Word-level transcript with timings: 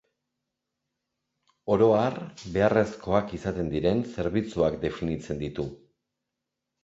Oro 1.73 1.89
har, 1.97 2.15
beharrezkoak 2.55 3.35
izaten 3.39 3.69
diren 3.75 4.01
zerbitzuak 4.15 4.79
definitzen 4.87 5.43
ditu. 5.45 5.67